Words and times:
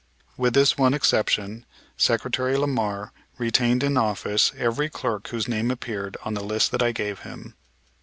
With 0.35 0.55
this 0.55 0.79
one 0.79 0.95
exception, 0.95 1.63
Secretary 1.95 2.57
Lamar 2.57 3.11
retained 3.37 3.83
in 3.83 3.97
office 3.97 4.51
every 4.57 4.89
clerk 4.89 5.27
whose 5.27 5.47
name 5.47 5.69
appeared 5.69 6.17
on 6.23 6.33
the 6.33 6.43
list 6.43 6.71
that 6.71 6.81
I 6.81 6.91
gave 6.91 7.19
him. 7.19 7.53